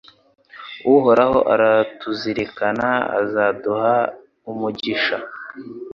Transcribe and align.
Uhoraho 0.95 1.39
aratuzirikana 1.53 2.89
azaduha 3.21 3.95
umugisha 4.51 5.17